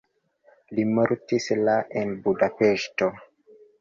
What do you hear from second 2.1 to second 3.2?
Budapeŝto.